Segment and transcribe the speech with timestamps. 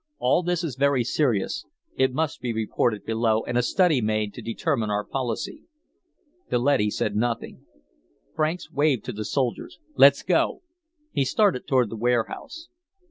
[0.17, 1.63] "All this is very serious.
[1.95, 5.65] It must be reported below and a study made to determine our policy."
[6.49, 7.67] The leady said nothing.
[8.35, 9.77] Franks waved to the soldiers.
[9.95, 10.63] "Let's go."
[11.11, 12.67] He started toward the warehouse.